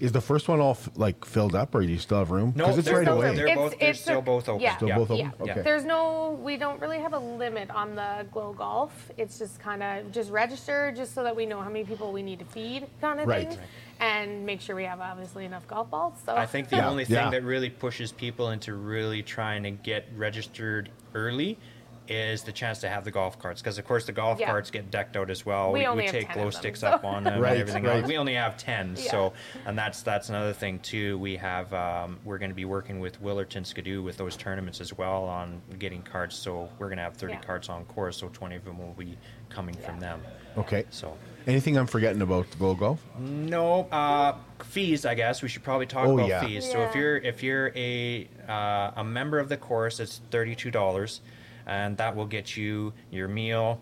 [0.00, 2.52] Is the first one all f- like filled up, or do you still have room?
[2.56, 3.34] No, it's right still- away.
[3.34, 4.60] they're both- they're still both open.
[4.60, 5.16] Yeah, Still both open?
[5.26, 5.30] Yeah.
[5.52, 5.62] Okay.
[5.62, 9.10] There's no, we don't really have a limit on the Glow Golf.
[9.16, 12.22] It's just kind of just register, just so that we know how many people we
[12.22, 13.28] need to feed, kind of thing.
[13.28, 13.48] Right.
[13.50, 13.58] thing,
[14.00, 16.14] and make sure we have obviously enough golf balls.
[16.24, 16.88] So I think the Yeah.
[16.88, 17.30] only thing Yeah.
[17.30, 21.58] that really pushes people into really trying to get registered early
[22.06, 24.50] is the chance to have the golf carts because of course the golf Yeah.
[24.50, 25.72] carts get decked out as well.
[25.72, 27.60] We only have take 10 glow of them, sticks so- up on them Right, and
[27.62, 28.00] everything right.
[28.00, 28.06] else.
[28.06, 29.10] We only have ten, Yeah.
[29.10, 29.32] so
[29.64, 31.16] and that's that's another thing too.
[31.16, 34.92] We have um, we're going to be working with Willerton Skidoo with those tournaments as
[34.92, 36.36] well on getting carts.
[36.36, 37.40] So we're going to have thirty Yeah.
[37.40, 39.16] carts on course, so twenty of them will be
[39.48, 40.20] coming from them.
[40.58, 40.84] okay.
[40.90, 41.16] So.
[41.46, 43.00] Anything I'm forgetting about the Glow Golf?
[43.18, 45.04] No uh, fees.
[45.04, 46.40] I guess we should probably talk Oh, about yeah.
[46.46, 46.70] fees.
[46.70, 50.70] So if you're if you're a uh, a member of the course, it's thirty two
[50.70, 51.20] dollars,
[51.66, 53.78] and that will get you your meal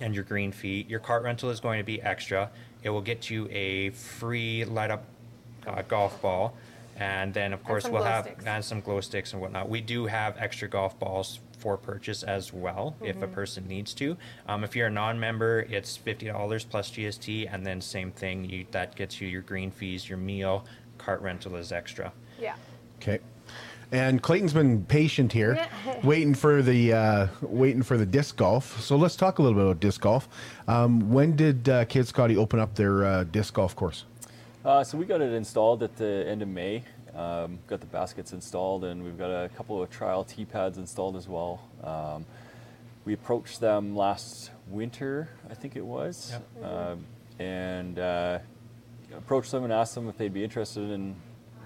[0.00, 0.86] and your green fee.
[0.88, 2.50] Your cart rental is going to be extra.
[2.84, 5.04] It will get you a free light up
[5.66, 6.54] uh, golf ball,
[6.96, 8.44] and then of course we'll have sticks.
[8.46, 9.68] and some glow sticks and whatnot.
[9.68, 14.18] We do have extra golf balls for purchase as well if a person needs to.
[14.46, 18.44] Um, if you're a non-member, it's fifty dollars plus GST, and then same thing.
[18.44, 20.66] You that gets you your green fees, your meal,
[20.98, 22.12] cart rental is extra.
[22.38, 22.56] Yeah.
[23.00, 23.18] Okay.
[23.92, 26.00] And Clayton's been patient here, Yeah.
[26.04, 28.78] waiting for the uh, waiting for the disc golf.
[28.82, 30.28] So let's talk a little bit about disc golf.
[30.68, 34.04] Um, when did uh, Kitscoty open up their uh, disc golf course?
[34.66, 36.82] Uh, so we got it installed at the end of May.
[37.16, 41.16] Um, got the baskets installed, and we've got a couple of trial tee pads installed
[41.16, 41.60] as well.
[41.84, 42.26] Um,
[43.04, 47.04] we approached them last winter, I think it was, um,
[47.38, 48.38] and uh,
[49.16, 51.14] approached them and asked them if they'd be interested in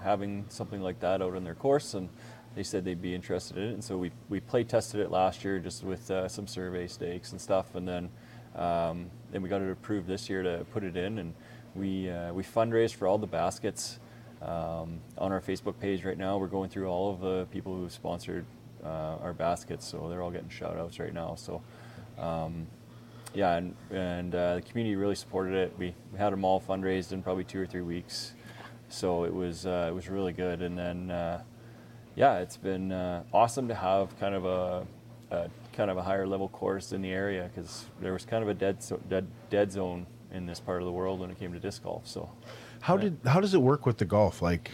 [0.03, 2.09] having something like that out on their course, and
[2.55, 3.73] they said they'd be interested in it.
[3.73, 7.31] And so we we play tested it last year just with uh, some survey stakes
[7.31, 8.09] and stuff, and then
[8.55, 11.33] um, then we got it approved this year to put it in, and
[11.73, 13.99] we uh, we fundraised for all the baskets
[14.41, 16.37] um, on our Facebook page right now.
[16.37, 18.45] We're going through all of the people who sponsored
[18.83, 21.35] uh, our baskets, so they're all getting shout outs right now.
[21.35, 21.61] So.
[22.17, 22.67] Um,
[23.33, 25.73] yeah, and, and uh, the community really supported it.
[25.77, 28.33] We, we had them all fundraised in probably two or three weeks,
[28.89, 30.61] so it was uh, it was really good.
[30.61, 31.41] And then uh,
[32.15, 34.87] yeah, it's been uh, awesome to have kind of a,
[35.31, 38.49] a kind of a higher level course in the area because there was kind of
[38.49, 41.59] a dead, dead dead zone in this part of the world when it came to
[41.59, 42.07] disc golf.
[42.07, 42.29] So
[42.81, 44.41] How did how does it work with the golf?
[44.41, 44.71] Like,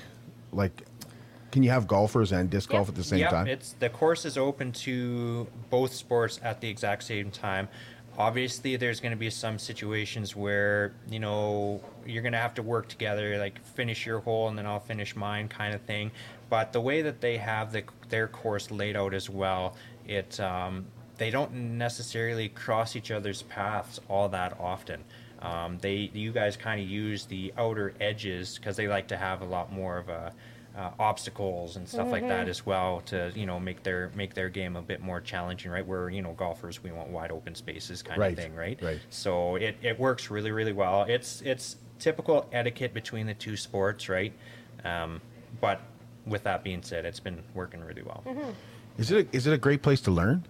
[0.52, 0.86] like,
[1.52, 3.48] can you have golfers and disc golf at the same Yep, time?
[3.48, 7.68] It's the course is open to both sports at the exact same time.
[8.18, 12.64] Obviously, there's going to be some situations where you know you're going to have to
[12.64, 16.12] work together, like finish your hole and then I'll finish mine, kind of thing.
[16.50, 19.76] But the way that they have the, their course laid out as well,
[20.08, 20.86] it um,
[21.18, 25.04] they don't necessarily cross each other's paths all that often.
[25.42, 29.42] Um, they you guys kind of use the outer edges because they like to have
[29.42, 30.34] a lot more of a
[30.78, 32.50] uh, obstacles and stuff like that Mhm.
[32.50, 35.86] as well to you know make their make their game a bit more challenging right?
[35.86, 38.78] Where you know golfers we want wide open spaces kind Right, of thing right?
[38.82, 39.00] right.
[39.10, 41.04] so it, it works really really well.
[41.04, 44.34] It's it's typical etiquette between the two sports right?
[44.84, 45.22] Um,
[45.62, 45.80] but
[46.26, 48.24] with that being said it's been working really well.
[48.98, 50.46] Is it a, is it a great place to learn?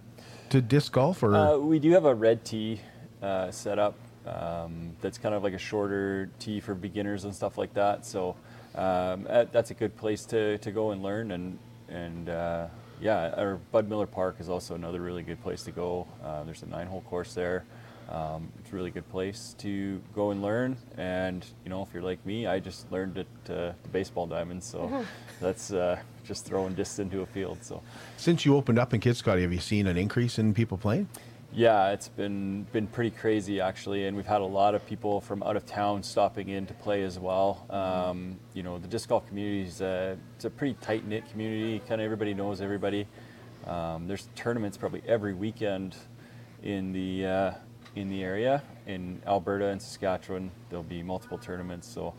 [0.50, 1.34] To disc golf or?
[1.34, 2.80] Uh, we do have a red tee
[3.22, 3.94] uh, set up
[4.26, 8.04] um, that's kind of like a shorter tee for beginners and stuff like that.
[8.04, 8.36] So
[8.74, 11.30] um, uh, that's a good place to, to go and learn.
[11.30, 11.58] And
[11.88, 12.66] and uh,
[13.00, 16.06] yeah, our Bud Miller Park is also another really good place to go.
[16.24, 17.64] Uh, there's a nine hole course there.
[18.08, 20.76] Um, it's a really good place to go and learn.
[20.96, 24.66] And you know, if you're like me, I just learned at uh, the baseball diamonds.
[24.66, 25.04] So Mhm.
[25.40, 27.58] that's uh, just throwing discs into a field.
[27.62, 27.82] So.
[28.16, 31.08] Since you opened up in Kitscoty, have you seen an increase in people playing?
[31.56, 35.42] Yeah, it's been been pretty crazy actually, and we've had a lot of people from
[35.42, 37.64] out of town stopping in to play as well.
[37.70, 41.78] Um, you know, the disc golf community is a, it's a pretty tight knit community.
[41.88, 43.06] Kind of everybody knows everybody.
[43.66, 45.96] Um, there's tournaments probably every weekend
[46.62, 47.50] in the uh,
[47.94, 50.50] in the area in Alberta and Saskatchewan.
[50.68, 52.12] There'll be multiple tournaments, so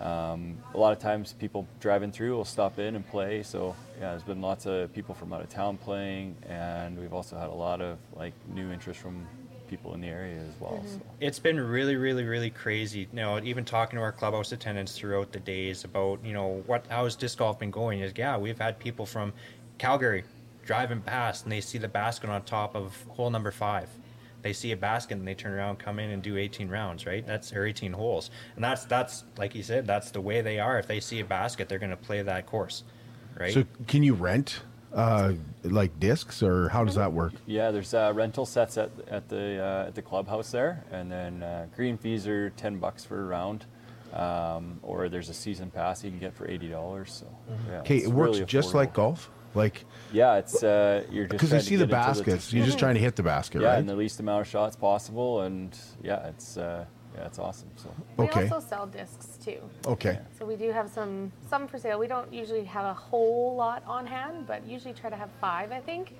[0.00, 3.42] um, a lot of times people driving through will stop in and play.
[3.42, 7.38] So yeah, there's been lots of people from out of town playing, and we've also
[7.38, 9.26] had a lot of like new interest from
[9.68, 10.82] people in the area as well.
[10.86, 11.00] So.
[11.20, 15.32] it's been really really really crazy you know even talking to our clubhouse attendants throughout
[15.32, 18.78] the days about you know what how's disc golf been going is yeah we've had
[18.78, 19.32] people from
[19.78, 20.22] calgary
[20.64, 23.88] driving past and they see the basket on top of hole number five
[24.44, 27.26] they see a basket and they turn around come in and do 18 rounds right
[27.26, 30.78] that's or 18 holes and that's that's like you said that's the way they are
[30.78, 32.84] if they see a basket they're going to play that course
[33.40, 34.60] right So can you rent
[34.92, 35.32] uh,
[35.64, 37.32] like discs or how does that work?
[37.46, 41.42] Yeah, there's uh, rental sets at, at the uh, at the clubhouse there, and then
[41.42, 43.64] uh, green fees are ten bucks for a round,
[44.12, 47.10] um, or there's a season pass you can get for eighty dollars.
[47.12, 47.26] So
[47.68, 49.32] yeah, Okay, it's it works really just like golf.
[49.54, 52.78] Like Yeah, it's uh, you're just because you see the get into baskets, you're just
[52.78, 53.78] trying to hit the basket, yeah, right?
[53.78, 56.84] and the least amount of shots possible, and yeah, it's uh,
[57.16, 57.68] yeah, it's awesome.
[57.76, 58.48] So We Okay.
[58.48, 59.58] also sell discs too.
[59.86, 60.18] Okay.
[60.38, 61.98] So we do have some some for sale.
[61.98, 65.70] We don't usually have a whole lot on hand, but usually try to have five.
[65.70, 66.14] I think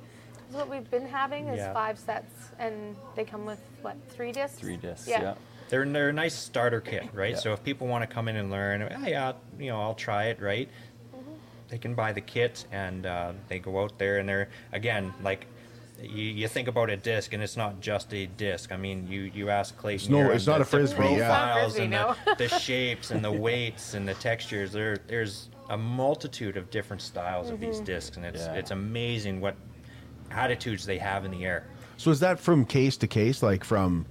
[0.49, 1.73] is what we've been having is Yeah.
[1.73, 4.59] five sets, and they come with what three discs?
[4.61, 5.23] Three discs, Yeah.
[5.23, 5.35] yeah.
[5.71, 7.31] they're they're a nice starter kit, right?
[7.33, 7.39] Yeah.
[7.39, 10.27] So if people want to come in and learn, oh, yeah, you know, I'll try
[10.27, 10.69] it, right?
[11.75, 15.49] They can buy the kit and uh, they go out there and they're again like.
[16.03, 18.73] You, you think about a disc, and it's not just a disc.
[18.73, 20.07] I mean, you, you ask Clayton.
[20.07, 21.15] It's no- it's not the- a frisbee, The yeah.
[21.15, 22.15] It's not a profiles frisbee, and no.
[22.27, 24.73] the, the shapes and the weights and the textures.
[24.73, 28.55] There, there's a multitude of different styles of these discs, and it's Yeah.
[28.55, 29.55] it's amazing what
[30.33, 31.65] attitudes they have in the air.
[31.97, 34.05] So is that from case to case, like from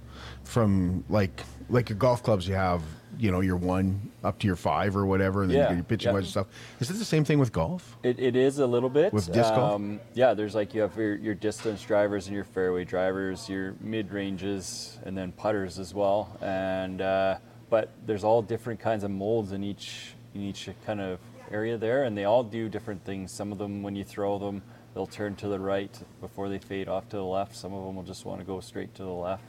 [0.44, 2.82] from like like your golf clubs you have,
[3.18, 5.76] you know, your one up to your five or whatever, and then Yeah, you get
[5.76, 6.14] your pitching yeah.
[6.14, 6.46] wedge stuff.
[6.80, 7.96] Is it the same thing with golf?
[8.02, 9.74] It, it is a little bit With disc golf?
[9.74, 13.74] Um, yeah, there's like you have your, your distance drivers and your fairway drivers, your
[13.80, 16.36] mid ranges, and then putters as well.
[16.40, 17.38] And uh,
[17.70, 21.18] but there's all different kinds of molds in each in each kind of
[21.50, 23.30] area there, and they all do different things.
[23.30, 24.62] Some of them, when you throw them,
[24.94, 27.54] they'll turn to the right before they fade off to the left.
[27.56, 29.44] Some of them will just want to go straight to the left,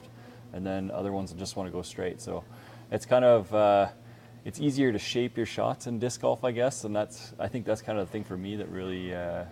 [0.55, 2.19] and then other ones will just want to go straight.
[2.21, 2.43] So
[2.89, 3.89] it's kind of uh,
[4.45, 7.65] it's easier to shape your shots in disc golf, I guess, and that's I think
[7.65, 9.43] that's kind of the thing for me that really uh,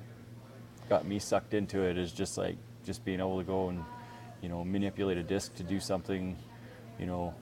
[0.89, 3.83] got me sucked into it is just like just being able to go and
[4.41, 6.37] you know manipulate a disc to do something,
[6.97, 7.33] you know,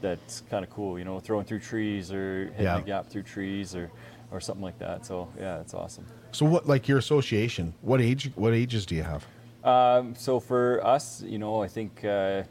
[0.00, 0.96] that's kind of cool.
[0.98, 2.78] You know, throwing through trees or hitting Yeah.
[2.78, 3.90] a gap through trees or
[4.30, 5.04] or something like that.
[5.04, 6.06] So yeah, it's awesome.
[6.32, 7.74] So what, like your association?
[7.80, 8.30] What age?
[8.36, 9.26] What ages do you have?
[9.64, 12.42] Um, so for us, you know, I think uh,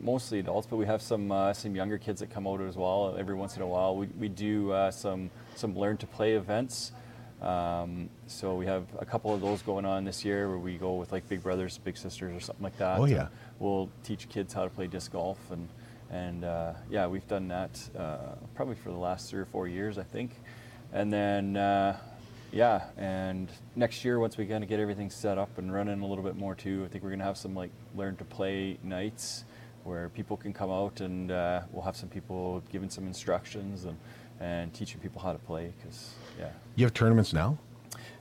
[0.00, 3.14] mostly adults, but we have some uh, some younger kids that come out as well
[3.18, 3.96] every once in a while.
[3.96, 6.92] We, we do uh, some some learn to play events.
[7.42, 10.94] Um, so we have a couple of those going on this year where we go
[10.94, 13.00] with like big brothers, big sisters, or something like that.
[13.00, 13.28] Oh, yeah.
[13.58, 15.68] We'll teach kids how to play disc golf and
[16.10, 19.98] and uh, yeah, we've done that uh, probably for the last three or four years,
[19.98, 20.30] I think.
[20.92, 21.96] And then uh,
[22.52, 26.06] yeah, and next year once we kind of get everything set up and running a
[26.06, 29.44] little bit more too, I think we're gonna have some like learn to play nights
[29.84, 33.96] where people can come out and uh, we'll have some people giving some instructions and
[34.40, 36.50] and teaching people how to play because yeah.
[36.74, 37.58] You have tournaments now?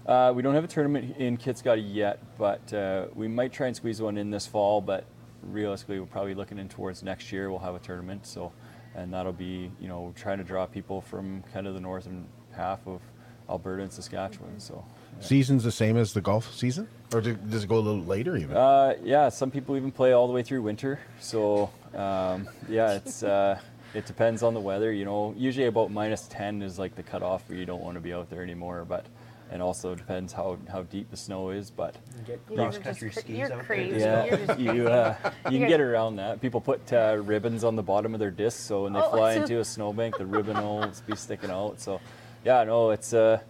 [0.05, 3.75] Uh, we don't have a tournament in Kitscoty yet, but uh, we might try and
[3.75, 4.81] squeeze one in this fall.
[4.81, 5.05] But
[5.43, 7.49] realistically, we're probably looking in towards next year.
[7.49, 8.51] We'll have a tournament, so
[8.95, 12.85] and that'll be you know trying to draw people from kind of the northern half
[12.87, 13.01] of
[13.49, 14.59] Alberta and Saskatchewan.
[14.59, 14.83] So.
[15.21, 18.35] Season's the same as the golf season, or do, does it go a little later
[18.35, 18.55] even?
[18.57, 20.99] Uh, yeah, some people even play all the way through winter.
[21.19, 23.59] So um, yeah, it's uh,
[23.93, 24.91] it depends on the weather.
[24.91, 28.01] You know, usually about minus ten is like the cutoff where you don't want to
[28.01, 28.85] be out there anymore.
[28.87, 29.05] But
[29.51, 31.69] and also depends how, how deep the snow is.
[31.71, 33.63] But Get You cross country just skis you're out there.
[33.63, 33.99] crazy.
[33.99, 34.87] yeah, You're just you crazy.
[34.87, 35.13] uh,
[35.47, 36.39] you You can get around that.
[36.41, 39.35] People put uh, ribbons on the bottom of their discs, so when they Oh, fly
[39.35, 41.81] so- into a snowbank, the ribbon will be sticking out.
[41.81, 41.99] So
[42.45, 43.41] yeah, no, it's uh,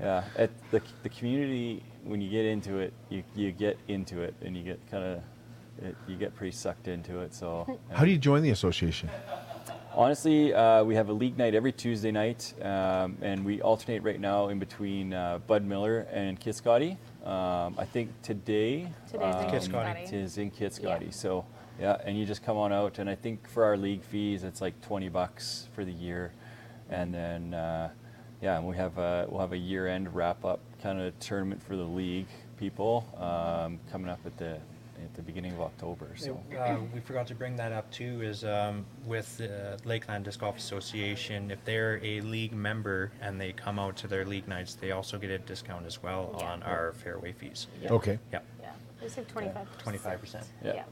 [0.00, 4.34] yeah, it, the the community when you get into it, you you get into it,
[4.42, 5.22] and you get kind of
[6.06, 7.34] you get pretty sucked into it.
[7.34, 9.08] So How do you join the association?
[9.94, 14.20] Honestly, uh, we have a league night every Tuesday night, um, and we alternate right
[14.20, 16.92] now in between uh, Bud Miller and Kitscoty.
[17.24, 20.04] Um, I think today Today's in um, Kitscoty.
[20.04, 21.12] it is in Kitscoty.
[21.12, 21.44] So
[21.80, 24.60] yeah, and you just come on out, and I think for our league fees, it's
[24.60, 26.32] like twenty bucks for the year,
[26.90, 27.90] and then uh,
[28.40, 31.82] yeah, and we have a we'll have a year-end wrap-up kind of tournament for the
[31.84, 32.26] league
[32.58, 34.58] people um, coming up at the
[35.00, 36.08] at the beginning of October.
[36.16, 36.40] So.
[36.58, 38.20] Uh, we forgot to bring that up too.
[38.22, 43.52] Is um, with the Lakeland Disc Golf Association, if they're a league member and they
[43.52, 46.46] come out to their league nights, they also get a discount as well Yeah.
[46.52, 47.68] on our fairway fees.
[47.80, 47.92] Yeah.
[47.92, 48.18] Okay.
[48.32, 48.40] Yeah.
[48.60, 48.70] Yeah,
[49.00, 49.68] they save twenty-five.
[49.84, 50.44] 25%.
[50.64, 50.82] Yeah.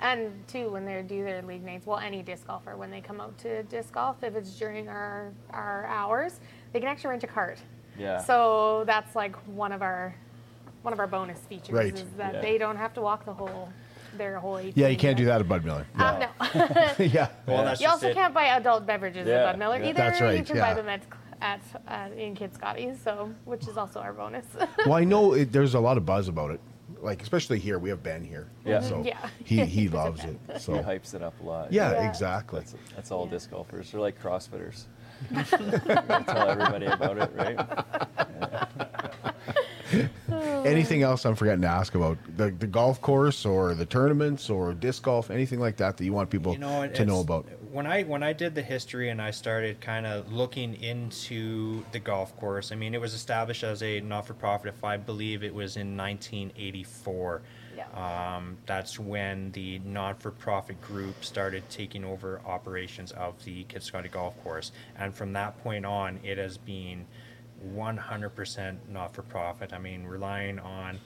[0.00, 3.20] And too, when they do their league nights, well, any disc golfer, when they come
[3.20, 6.38] out to disc golf, if it's during our our hours,
[6.76, 7.58] they can actually rent a cart.
[7.98, 8.18] Yeah.
[8.22, 10.14] So that's like one of our
[10.82, 11.94] one of our bonus features Right.
[11.94, 12.40] is that Yeah.
[12.42, 13.70] they don't have to walk the whole
[14.18, 14.74] their whole 18.
[14.76, 15.86] Yeah, you can't do that at Bud Miller.
[15.96, 16.28] Um, no.
[16.98, 17.28] yeah.
[17.46, 18.14] Well, that's you also it.
[18.14, 19.88] can't buy adult beverages Yeah, at Bud Miller yeah.
[19.88, 19.96] either.
[19.98, 20.38] That's right.
[20.38, 20.68] You can yeah.
[20.68, 21.00] buy them at
[21.40, 24.44] at uh, in Kitscoty's, so which is also our bonus.
[24.84, 26.60] well, I know it, there's a lot of buzz about it.
[27.00, 28.48] Like especially here, we have Ben here.
[28.66, 28.80] Yeah.
[28.80, 29.16] So Yeah.
[29.44, 30.38] he he loves it.
[30.52, 31.72] He So hypes it up a lot.
[31.72, 32.08] yeah, Yeah.
[32.08, 32.60] exactly.
[32.60, 33.30] That's, that's all Yeah.
[33.32, 33.90] disc golfers.
[33.92, 34.84] They're like CrossFitters.
[35.32, 37.58] Gotta tell everybody about it, right?
[40.66, 44.74] Anything else I'm forgetting to ask about the the golf course or the tournaments or
[44.74, 47.46] disc golf, anything like that that you want people you know, to know about?
[47.70, 52.00] When I when I did the history and I started kind of looking into the
[52.00, 54.74] golf course, I mean, it was established as a not-for-profit.
[54.74, 57.42] If I believe it was in 1984.
[57.96, 64.72] Um, that's when the non-for-profit group started taking over operations of the Kitscoty Golf Course,
[64.98, 67.06] and from that point on, it has been
[67.74, 69.72] 100% not-for-profit.
[69.72, 70.98] I mean, relying on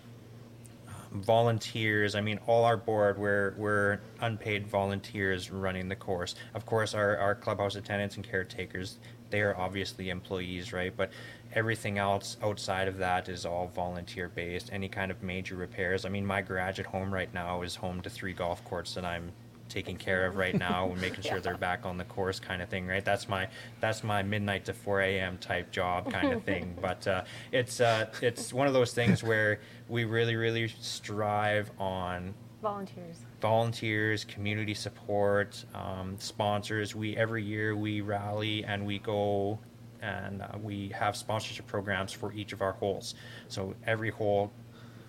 [1.12, 2.14] volunteers.
[2.14, 6.34] I mean, all our board, we're, we're unpaid volunteers running the course.
[6.54, 8.98] Of course, our, our clubhouse attendants and caretakers,
[9.30, 10.92] they are obviously employees, right?
[10.96, 11.10] But
[11.54, 14.70] everything else outside of that is all volunteer based.
[14.72, 16.04] Any kind of major repairs.
[16.04, 19.04] I mean, my garage at home right now is home to three golf courts that
[19.04, 19.32] I'm
[19.68, 22.68] taking care of right now and making sure they're back on the course kind of
[22.68, 23.46] thing right that's my
[23.78, 27.22] that's my midnight to 4 a.m type job kind of thing but uh,
[27.52, 33.16] it's uh, it's one of those things where we really really strive on Volunteers.
[33.40, 36.94] volunteers, community support, um, sponsors.
[36.94, 39.58] We every year we rally and we go
[40.02, 43.14] and uh, we have sponsorship programs for each of our holes.
[43.48, 44.50] So every hole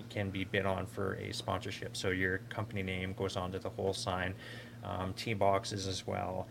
[0.10, 1.96] can be bid on for a sponsorship.
[1.96, 4.36] So your company name goes onto the hole sign,
[4.84, 6.48] um, tee boxes as well.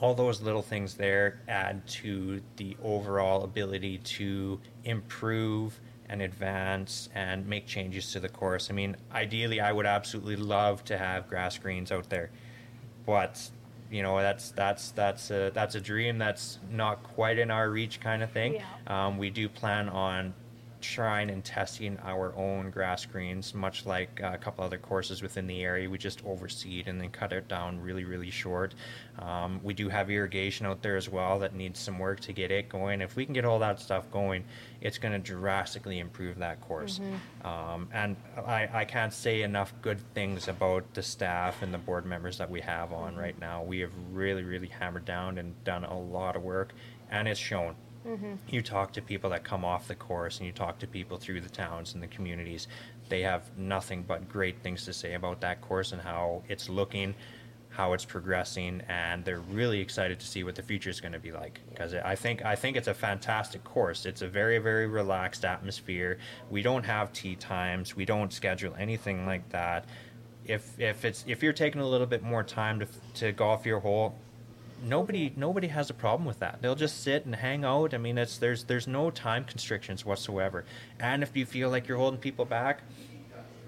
[0.00, 5.78] all those little things there add to the overall ability to improve
[6.08, 8.70] and advance and make changes to the course.
[8.70, 12.30] I mean, ideally, I would absolutely love to have grass greens out there,
[13.06, 13.50] but
[13.90, 18.00] you know that's that's that's a that's a dream that's not quite in our reach
[18.00, 18.54] kind of thing.
[18.54, 19.06] Yeah.
[19.06, 20.34] Um, we do plan on
[20.80, 25.62] trying and testing our own grass greens, much like a couple other courses within the
[25.62, 25.88] area.
[25.88, 28.74] We just overseed and then cut it down really, really short.
[29.18, 32.50] Um, we do have irrigation out there as well that needs some work to get
[32.50, 33.00] it going.
[33.00, 34.44] If we can get all that stuff going,
[34.80, 37.00] it's going to drastically improve that course.
[37.44, 38.16] Um, and
[38.46, 42.50] I, I can't say enough good things about the staff and the board members that
[42.50, 43.62] we have on right now.
[43.62, 46.72] We have really, really hammered down and done a lot of work,
[47.10, 47.74] and it's shown
[48.06, 48.34] Mm-hmm.
[48.48, 51.42] you talk to people that come off the course and you talk to people through
[51.42, 52.66] the towns and the communities
[53.10, 57.14] they have nothing but great things to say about that course and how it's looking
[57.70, 61.18] how it's progressing and they're really excited to see what the future is going to
[61.18, 61.60] be like.
[61.70, 64.06] Because i think i think it's a fantastic course.
[64.06, 66.18] It's a very very relaxed atmosphere.
[66.50, 67.94] We don't have tee times.
[67.94, 69.84] We don't schedule anything like that.
[70.44, 73.80] If if it's if you're taking a little bit more time to to golf your
[73.80, 74.16] hole
[74.82, 76.60] nobody nobody has a problem with that.
[76.62, 77.94] They'll just sit and hang out.
[77.94, 80.64] I mean, it's there's there's no time constrictions whatsoever.
[80.98, 82.82] And if you feel like you're holding people back,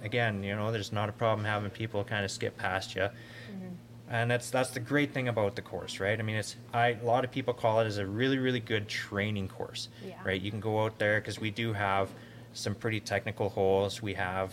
[0.02, 3.02] again, you know, there's not a problem having people kind of skip past you.
[3.02, 3.68] Mm-hmm.
[4.10, 6.18] And that's that's the great thing about the course, right?
[6.18, 8.88] I mean, it's I a lot of people call it as a really really good
[8.88, 10.14] training course, Yeah.
[10.24, 10.40] right?
[10.40, 12.10] You can go out there because we do have
[12.52, 14.02] some pretty technical holes.
[14.02, 14.52] We have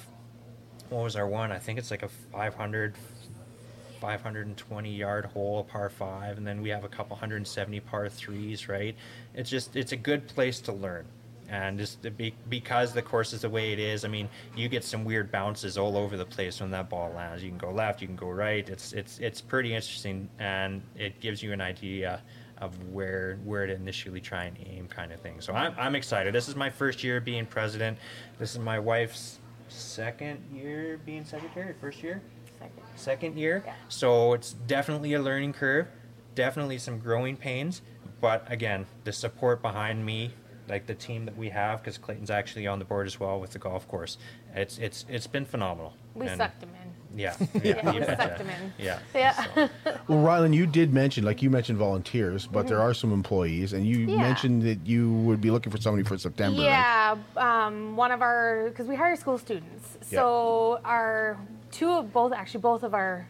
[0.90, 1.52] what was our one?
[1.52, 2.96] I think it's like a 500
[4.00, 8.96] 520 yard hole, par five, and then we have a couple 170 par threes, right?
[9.34, 11.06] It's just, it's a good place to learn.
[11.50, 14.84] And just be, because the course is the way it is, I mean, you get
[14.84, 17.42] some weird bounces all over the place when that ball lands.
[17.42, 18.68] You can go left, you can go right.
[18.70, 22.22] It's, it's, it's pretty interesting, and it gives you an idea
[22.60, 25.40] of where where to initially try and aim, kind of thing.
[25.40, 26.36] So I'm, I'm excited.
[26.36, 27.98] This is my first year being president.
[28.38, 29.40] This is my wife's
[29.70, 31.74] second year being secretary.
[31.80, 32.22] First year
[32.60, 32.84] Second.
[32.96, 33.64] second year.
[33.66, 33.74] Yeah.
[33.88, 35.88] So it's definitely a learning curve,
[36.36, 37.82] definitely some growing pains.
[38.22, 40.32] But again, the support behind me,
[40.68, 43.52] like the team that we have, because Clayton's actually on the board as well with
[43.52, 44.18] the golf course.
[44.54, 45.94] It's it's it's been phenomenal.
[46.16, 46.90] We And- sucked him in.
[47.18, 48.74] Yeah, Yeah, yeah, we sucked him in.
[48.78, 49.00] Yeah.
[49.16, 49.32] Yeah.
[49.56, 49.70] so-
[50.08, 53.84] Well, Riehlind, you did mention, like you mentioned volunteers, but there are some employees, and
[53.86, 54.10] you Mm-hmm.
[54.12, 54.18] Yeah.
[54.18, 56.62] mentioned that you would be looking for somebody for September.
[56.62, 56.68] right?
[56.68, 61.38] Yeah, um, one of our because we hire school students, so our
[61.72, 63.28] two of both actually both of our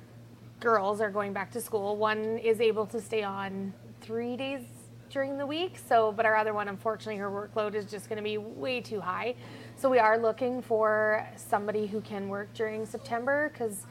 [0.60, 1.96] girls are going back to school.
[1.96, 4.62] One is able to stay on three days
[5.10, 8.24] during the week, so but our other one, unfortunately, her workload is just going to
[8.24, 9.36] be way too high.
[9.76, 13.86] So we are looking for somebody who can work during September because.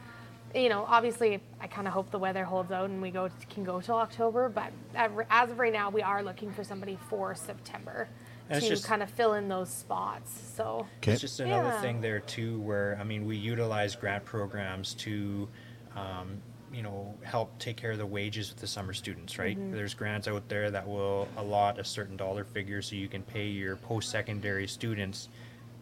[0.55, 3.63] You know, obviously, I kind of hope the weather holds out and we go can
[3.63, 4.49] go till October.
[4.49, 8.07] But uh, as of right now, we are looking for somebody for September
[8.49, 10.31] to just- kind of fill in those spots.
[10.55, 11.13] So Okay.
[11.13, 11.81] It's just another Yeah.
[11.81, 15.47] thing there too, where I mean, we utilize grant programs to,
[15.95, 16.41] um,
[16.71, 19.37] you know, help take care of the wages of the summer students.
[19.39, 19.57] Right?
[19.57, 19.71] Mm-hmm.
[19.71, 23.47] There's grants out there that will allot a certain dollar figure so you can pay
[23.47, 25.29] your post-secondary students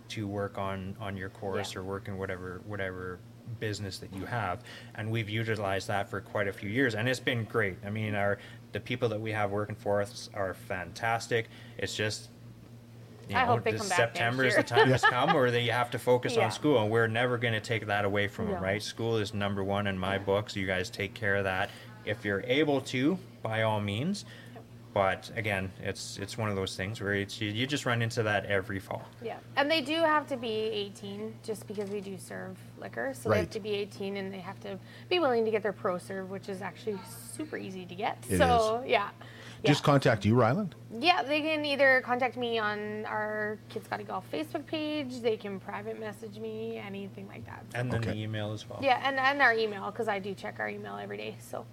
[0.09, 1.79] to work on on your course Yeah.
[1.79, 3.19] or work in whatever whatever
[3.61, 4.61] business that you have
[4.95, 8.13] and we've utilized that for quite a few years and it's been great i mean
[8.13, 8.37] our
[8.73, 11.47] the people that we have working for us are fantastic
[11.77, 12.29] it's just
[13.29, 15.51] you I know, hope they come back next September is the time has come where
[15.51, 16.45] they have to focus Yeah.
[16.45, 18.81] on school, and we're never going to take that away from them, right?
[18.81, 21.69] School is number one in my book, so you guys take care of that
[22.05, 24.25] if you're able to, by all means.
[24.93, 28.23] But again, it's it's one of those things where it's you, you just run into
[28.23, 29.03] that every fall.
[29.21, 33.13] yeah, and they do have to be 18 just because we do serve liquor.
[33.13, 35.73] So they have to be 18 and they have to be willing to get their
[35.73, 36.97] pro serve, which is actually
[37.29, 38.17] super easy to get.
[38.27, 39.09] It so yeah.
[39.63, 39.71] Yeah.
[39.71, 40.71] Just contact you, Riehlind.
[40.99, 45.19] Yeah, they can either contact me on our Kitscoty Golf Facebook page.
[45.21, 47.65] They can private message me, anything like that.
[47.73, 48.11] And then Okay.
[48.11, 48.79] the email as well.
[48.81, 51.35] Yeah, and, and our email because I do check our email every day.
[51.39, 51.65] So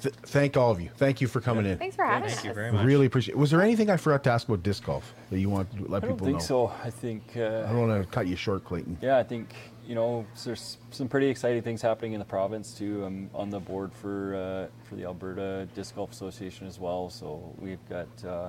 [0.00, 0.90] Th- thank all of you.
[0.96, 1.78] Thank you for coming in.
[1.78, 2.44] thanks for having Thank us.
[2.44, 2.84] you very much.
[2.84, 3.34] Really appreciate.
[3.34, 3.38] it.
[3.38, 5.82] Was there anything I forgot to ask about disc golf that you want to let
[5.82, 5.96] people know?
[5.96, 6.68] I people don't think know?
[6.68, 6.72] so.
[6.84, 7.22] I think.
[7.36, 8.98] Uh, I don't want to cut you short, Clayton.
[9.00, 9.54] Yeah, I think
[9.86, 13.04] you know there's some pretty exciting things happening in the province too.
[13.04, 17.52] I'm on the board for uh, for the Alberta Disc Golf Association as well, so
[17.58, 18.48] we've got uh,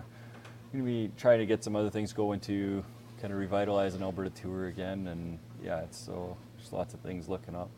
[0.72, 2.84] going to be trying to get some other things going to
[3.22, 7.28] kind of revitalize an Alberta tour again, and yeah, it's so there's lots of things
[7.30, 7.70] looking up.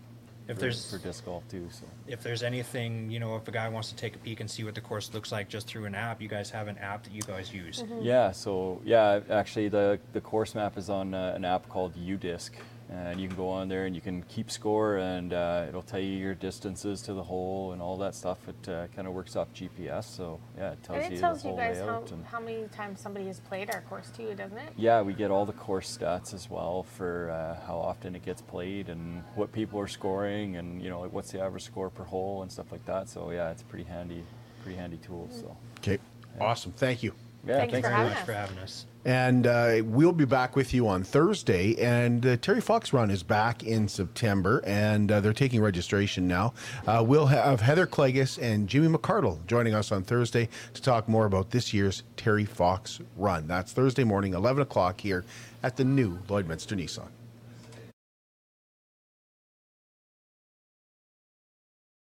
[0.47, 3.51] If for, there's- for disc golf too, so If there's anything, you know, if a
[3.51, 5.83] guy wants to take a peek and see what the course looks like just through
[5.85, 7.83] an app, you guys have an app that you guys use.
[7.83, 8.01] Mm-hmm.
[8.01, 12.51] yeah, so yeah, actually the the course map is on uh, an app called UDisc,
[12.89, 15.99] and you can go on there and you can keep score, and uh, it'll tell
[15.99, 18.37] you your distances to the hole and all that stuff.
[18.47, 21.43] It uh, kind of works off GPS, so yeah, it tells And you it tells
[21.43, 24.69] the you guys how, how many times somebody has played our course too, doesn't it?
[24.77, 28.41] yeah, we get all the course stats as well for uh, how often it gets
[28.41, 32.03] played and what people are scoring, and you know like what's the average score per
[32.03, 33.09] hole and stuff like that.
[33.09, 34.23] So yeah, it's a pretty handy,
[34.63, 35.27] pretty handy tool.
[35.31, 35.99] So Okay.
[36.39, 36.71] Awesome.
[36.73, 37.13] Thank you.
[37.45, 38.19] yeah, Thanks thanks for very having much.
[38.19, 38.25] us.
[38.25, 38.85] for having us.
[39.07, 41.81] And uh, we'll be back with you on Thursday.
[41.81, 46.53] And the Terry Fox Run is back in September, and uh, they're taking registration now.
[46.85, 51.25] Uh, we'll have Heather Clegus and Jimmy McCardle joining us on Thursday to talk more
[51.25, 53.47] about this year's Terry Fox Run.
[53.47, 55.23] That's Thursday morning, 11 o'clock here
[55.63, 57.07] at the new Lloydminster Nissan.